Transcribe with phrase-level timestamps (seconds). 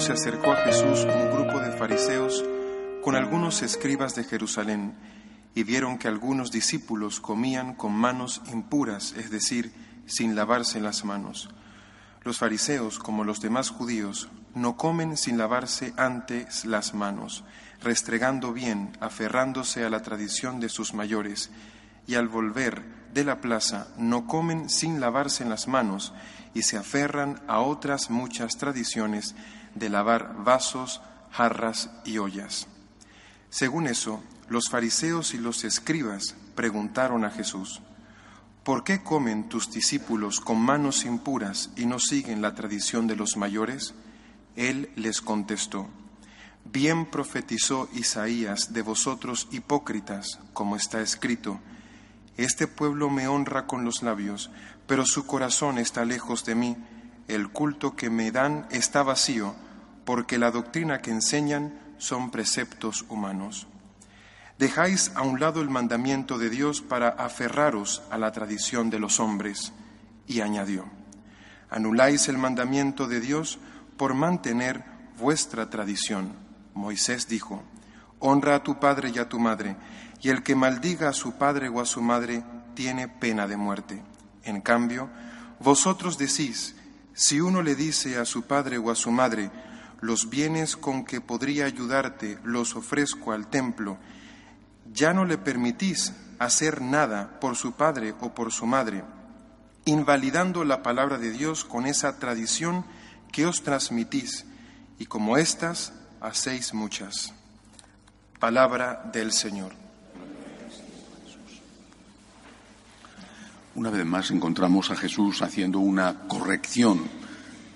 [0.00, 2.44] se acercó a Jesús un grupo de fariseos
[3.02, 4.94] con algunos escribas de Jerusalén
[5.54, 9.72] y vieron que algunos discípulos comían con manos impuras, es decir,
[10.04, 11.48] sin lavarse las manos.
[12.24, 17.44] Los fariseos, como los demás judíos, no comen sin lavarse antes las manos,
[17.82, 21.50] restregando bien, aferrándose a la tradición de sus mayores,
[22.06, 22.84] y al volver
[23.14, 26.12] de la plaza no comen sin lavarse las manos
[26.52, 29.34] y se aferran a otras muchas tradiciones
[29.76, 32.66] de lavar vasos, jarras y ollas.
[33.50, 37.82] Según eso, los fariseos y los escribas preguntaron a Jesús,
[38.64, 43.36] ¿por qué comen tus discípulos con manos impuras y no siguen la tradición de los
[43.36, 43.94] mayores?
[44.56, 45.88] Él les contestó,
[46.64, 51.60] Bien profetizó Isaías de vosotros hipócritas, como está escrito,
[52.36, 54.50] Este pueblo me honra con los labios,
[54.86, 56.76] pero su corazón está lejos de mí,
[57.28, 59.54] el culto que me dan está vacío,
[60.06, 63.66] porque la doctrina que enseñan son preceptos humanos.
[64.56, 69.20] Dejáis a un lado el mandamiento de Dios para aferraros a la tradición de los
[69.20, 69.72] hombres.
[70.28, 70.86] Y añadió,
[71.68, 73.58] anuláis el mandamiento de Dios
[73.96, 74.84] por mantener
[75.18, 76.32] vuestra tradición.
[76.72, 77.62] Moisés dijo,
[78.20, 79.76] honra a tu padre y a tu madre,
[80.22, 84.02] y el que maldiga a su padre o a su madre tiene pena de muerte.
[84.44, 85.10] En cambio,
[85.58, 86.76] vosotros decís,
[87.12, 89.50] si uno le dice a su padre o a su madre,
[90.00, 93.98] los bienes con que podría ayudarte los ofrezco al templo,
[94.92, 99.04] ya no le permitís hacer nada por su padre o por su madre,
[99.84, 102.84] invalidando la palabra de Dios con esa tradición
[103.32, 104.44] que os transmitís,
[104.98, 107.34] y como éstas hacéis muchas.
[108.38, 109.72] Palabra del Señor.
[113.74, 117.02] Una vez más encontramos a Jesús haciendo una corrección,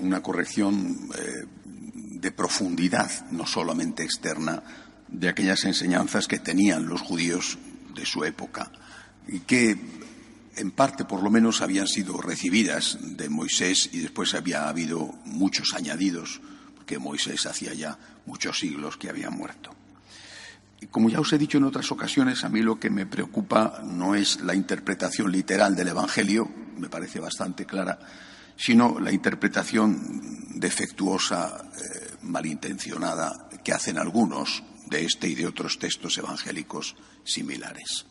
[0.00, 1.33] una corrección eh,
[2.24, 4.62] de profundidad, no solamente externa,
[5.08, 7.58] de aquellas enseñanzas que tenían los judíos
[7.94, 8.72] de su época
[9.28, 9.78] y que
[10.56, 15.74] en parte por lo menos habían sido recibidas de Moisés y después había habido muchos
[15.74, 16.40] añadidos,
[16.74, 19.74] porque Moisés hacía ya muchos siglos que había muerto.
[20.80, 23.82] Y como ya os he dicho en otras ocasiones, a mí lo que me preocupa
[23.84, 26.48] no es la interpretación literal del Evangelio,
[26.78, 27.98] me parece bastante clara,
[28.56, 36.18] sino la interpretación defectuosa, eh, malintencionada, que hacen algunos de este y de otros textos
[36.18, 36.94] evangélicos
[37.24, 38.06] similares.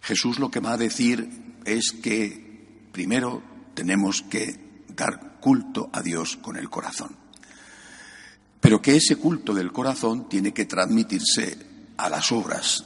[0.00, 3.42] Jesús lo que va a decir es que primero
[3.74, 7.16] tenemos que dar culto a Dios con el corazón,
[8.60, 11.58] pero que ese culto del corazón tiene que transmitirse
[11.96, 12.84] a las obras,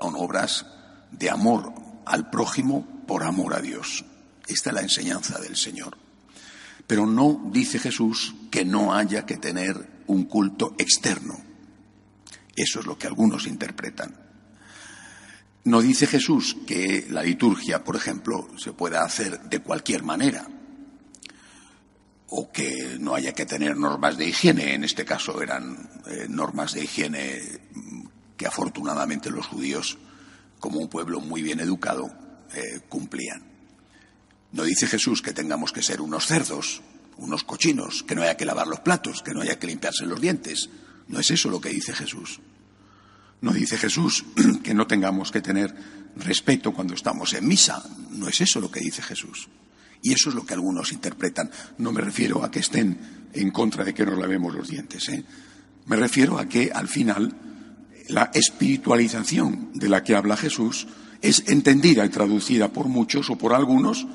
[0.00, 0.66] a obras
[1.10, 1.72] de amor
[2.06, 4.04] al prójimo por amor a Dios.
[4.48, 5.96] Esta es la enseñanza del Señor.
[6.86, 11.38] Pero no dice Jesús que no haya que tener un culto externo,
[12.56, 14.16] eso es lo que algunos interpretan.
[15.64, 20.48] No dice Jesús que la liturgia, por ejemplo, se pueda hacer de cualquier manera
[22.30, 24.74] o que no haya que tener normas de higiene.
[24.74, 27.40] En este caso eran eh, normas de higiene
[28.36, 29.98] que afortunadamente los judíos,
[30.58, 32.10] como un pueblo muy bien educado,
[32.54, 33.57] eh, cumplían.
[34.52, 36.80] No dice Jesús que tengamos que ser unos cerdos,
[37.18, 40.20] unos cochinos, que no haya que lavar los platos, que no haya que limpiarse los
[40.20, 40.70] dientes,
[41.08, 42.40] no es eso lo que dice Jesús.
[43.40, 44.24] No dice Jesús
[44.62, 45.74] que no tengamos que tener
[46.16, 47.82] respeto cuando estamos en misa.
[48.10, 49.48] No es eso lo que dice Jesús.
[50.02, 51.50] Y eso es lo que algunos interpretan.
[51.78, 55.08] No me refiero a que estén en contra de que nos lavemos los dientes.
[55.08, 55.24] ¿eh?
[55.86, 57.34] Me refiero a que al final
[58.08, 60.86] la espiritualización de la que habla Jesús
[61.20, 64.06] es entendida y traducida por muchos o por algunos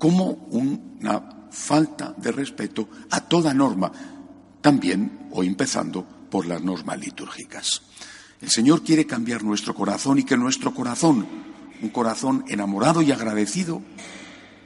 [0.00, 3.92] como una falta de respeto a toda norma,
[4.60, 7.82] también o empezando por las normas litúrgicas.
[8.40, 11.28] El Señor quiere cambiar nuestro corazón y que nuestro corazón,
[11.82, 13.82] un corazón enamorado y agradecido,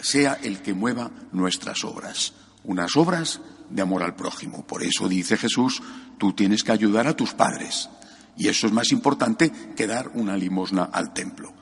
[0.00, 4.64] sea el que mueva nuestras obras, unas obras de amor al prójimo.
[4.64, 5.82] Por eso dice Jesús,
[6.16, 7.90] tú tienes que ayudar a tus padres.
[8.36, 11.52] Y eso es más importante que dar una limosna al templo.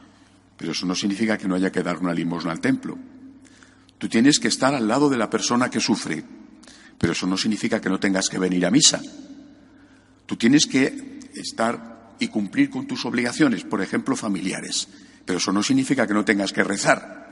[0.58, 2.99] Pero eso no significa que no haya que dar una limosna al templo.
[4.02, 6.25] Tú tienes que estar al lado de la persona que sufre.
[6.99, 9.00] Pero eso no significa que no tengas que venir a misa.
[10.26, 14.88] Tú tienes que estar y cumplir con tus obligaciones, por ejemplo, familiares.
[15.25, 17.31] Pero eso no significa que no tengas que rezar.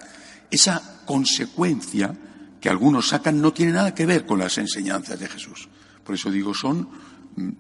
[0.49, 2.17] Esa consecuencia
[2.61, 5.69] que algunos sacan no tiene nada que ver con las enseñanzas de Jesús.
[6.05, 6.89] Por eso digo, son
[7.35, 7.51] mm,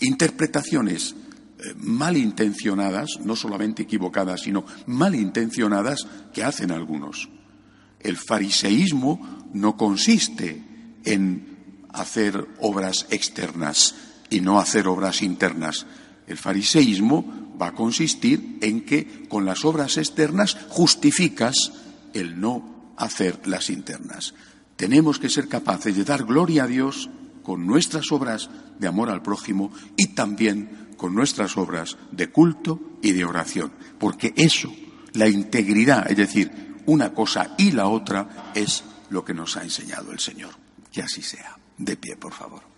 [0.00, 1.14] interpretaciones
[1.60, 6.04] eh, malintencionadas, no solamente equivocadas, sino malintencionadas
[6.34, 7.28] que hacen algunos.
[8.06, 10.62] El fariseísmo no consiste
[11.04, 13.96] en hacer obras externas
[14.30, 15.86] y no hacer obras internas.
[16.28, 21.72] El fariseísmo va a consistir en que con las obras externas justificas
[22.14, 24.34] el no hacer las internas.
[24.76, 27.10] Tenemos que ser capaces de dar gloria a Dios
[27.42, 28.48] con nuestras obras
[28.78, 34.32] de amor al prójimo y también con nuestras obras de culto y de oración, porque
[34.36, 34.72] eso,
[35.12, 40.12] la integridad, es decir, una cosa y la otra, es lo que nos ha enseñado
[40.12, 40.50] el Señor.
[40.92, 41.56] Que así sea.
[41.78, 42.75] De pie, por favor.